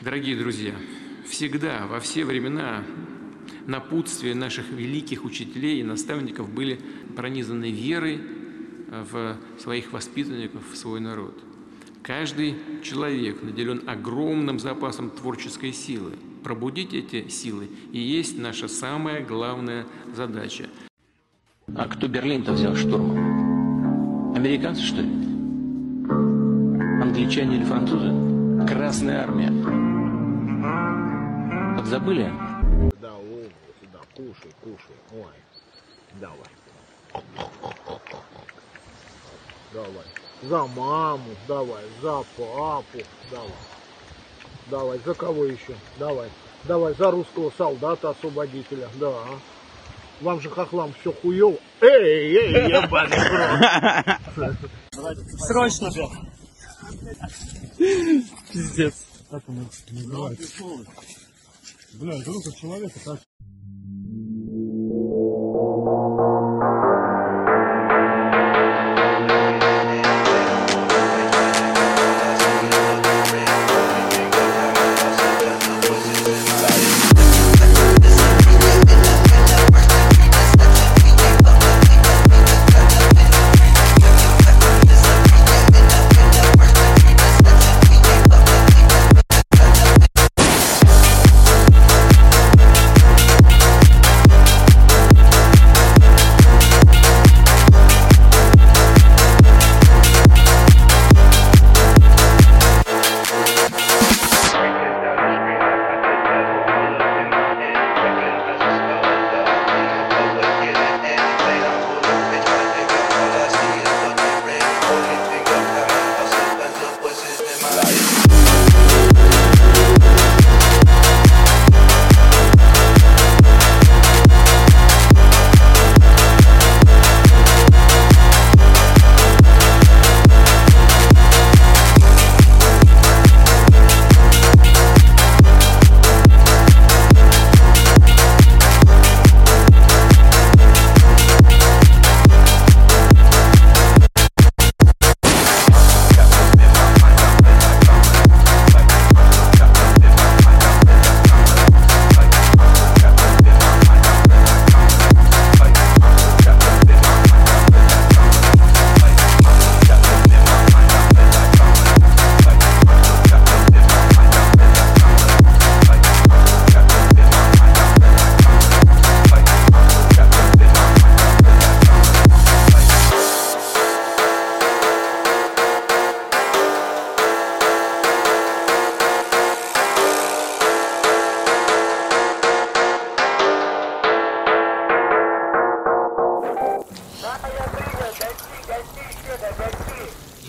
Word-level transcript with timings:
Дорогие 0.00 0.36
друзья, 0.36 0.74
всегда, 1.26 1.86
во 1.86 2.00
все 2.00 2.24
времена 2.24 2.82
напутствия 3.66 4.34
наших 4.34 4.68
великих 4.70 5.24
учителей 5.24 5.80
и 5.80 5.84
наставников 5.84 6.52
были 6.52 6.80
пронизаны 7.16 7.70
верой 7.70 8.20
в 9.10 9.38
своих 9.58 9.92
воспитанников, 9.92 10.62
в 10.72 10.76
свой 10.76 11.00
народ. 11.00 11.40
Каждый 12.02 12.56
человек 12.82 13.42
наделен 13.42 13.88
огромным 13.88 14.58
запасом 14.58 15.10
творческой 15.10 15.72
силы. 15.72 16.12
Пробудить 16.42 16.92
эти 16.92 17.28
силы 17.28 17.68
и 17.92 17.98
есть 17.98 18.38
наша 18.38 18.68
самая 18.68 19.24
главная 19.24 19.86
задача. 20.14 20.68
А 21.74 21.88
кто 21.88 22.08
Берлин-то 22.08 22.52
взял 22.52 22.76
штурмом? 22.76 24.34
Американцы, 24.36 24.82
что 24.82 25.00
ли? 25.00 25.08
Англичане 27.00 27.56
или 27.56 27.64
французы? 27.64 28.66
Красная 28.66 29.22
армия. 29.22 29.83
Подзабыли? 31.84 32.32
Да, 32.98 33.12
о, 33.12 33.44
да, 33.92 33.98
кушай, 34.16 34.50
кушай. 34.62 34.96
Ой, 35.12 35.34
давай. 36.18 36.48
Давай. 39.70 40.06
За 40.44 40.66
маму, 40.66 41.36
давай. 41.46 41.84
За 42.00 42.24
папу, 42.38 42.98
давай. 43.30 43.50
Давай, 44.70 44.98
за 45.04 45.12
кого 45.12 45.44
еще? 45.44 45.76
Давай. 45.98 46.30
Давай, 46.64 46.94
за 46.94 47.10
русского 47.10 47.52
солдата-освободителя, 47.58 48.88
да. 48.94 49.12
Вам 50.22 50.40
же 50.40 50.48
хохлам 50.48 50.94
все 51.00 51.12
хуево. 51.12 51.58
Эй, 51.82 52.34
эй, 52.34 52.70
ебаный 52.70 53.18
рот. 54.34 54.56
Срочно 55.36 55.90
же. 55.90 56.08
Пиздец. 58.50 59.06
Бля, 62.00 62.22
рука 62.24 62.50
человека, 62.52 62.98
так 63.04 63.20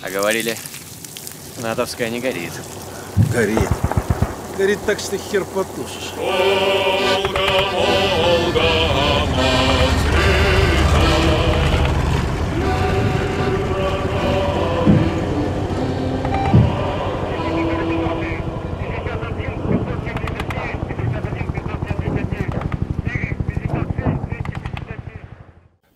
А 0.06 0.10
говорили, 0.12 0.56
натовская 1.64 2.12
не 2.12 2.20
горит. 2.20 2.52
Горит. 3.34 3.68
Горит 4.56 4.78
так, 4.86 5.00
что 5.00 5.18
хер 5.18 5.44
потушишь. 5.46 6.14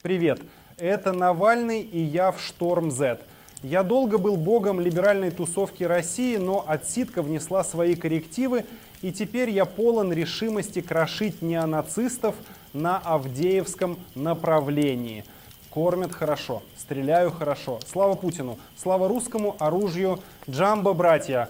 Привет, 0.01 0.41
это 0.79 1.13
Навальный 1.13 1.81
и 1.81 1.99
я 1.99 2.31
в 2.31 2.41
Шторм 2.41 2.89
Z. 2.89 3.19
Я 3.61 3.83
долго 3.83 4.17
был 4.17 4.37
богом 4.37 4.79
либеральной 4.79 5.31
тусовки 5.31 5.83
России, 5.83 6.37
но 6.37 6.63
отсидка 6.65 7.21
внесла 7.21 7.65
свои 7.65 7.95
коррективы, 7.95 8.65
и 9.01 9.11
теперь 9.11 9.49
я 9.49 9.65
полон 9.65 10.13
решимости 10.13 10.79
крошить 10.79 11.41
неонацистов 11.41 12.35
на 12.71 12.99
Авдеевском 12.99 13.99
направлении. 14.15 15.25
Кормят 15.71 16.13
хорошо, 16.13 16.63
стреляю 16.77 17.31
хорошо. 17.31 17.79
Слава 17.85 18.15
Путину, 18.15 18.57
слава 18.77 19.09
русскому 19.09 19.57
оружию. 19.59 20.21
Джамбо, 20.49 20.93
братья. 20.93 21.49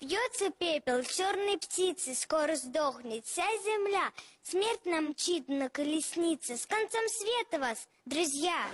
Бьется 0.00 0.50
пепел 0.58 1.02
черной 1.02 1.58
птицы, 1.58 2.14
скоро 2.14 2.56
сдохнет 2.56 3.24
вся 3.26 3.46
земля. 3.64 4.10
Смерть 4.42 4.84
нам 4.84 5.10
мчит 5.10 5.48
на 5.48 5.68
колеснице, 5.68 6.56
с 6.56 6.66
концом 6.66 7.02
света 7.08 7.60
вас, 7.60 7.88
друзья. 8.04 8.66